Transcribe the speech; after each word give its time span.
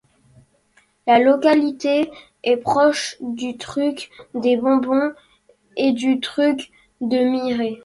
La 1.05 1.19
localité 1.19 2.09
est 2.43 2.57
proche 2.57 3.17
du 3.19 3.55
truc 3.57 4.09
des 4.33 4.57
Bondons 4.57 5.11
et 5.77 5.91
du 5.91 6.19
truc 6.19 6.71
de 7.01 7.17
Miret. 7.19 7.77